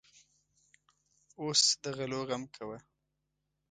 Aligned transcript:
اوس 1.41 1.61
د 1.81 1.83
غلو 1.97 2.21
غم 2.29 2.43
کوه. 2.55 2.77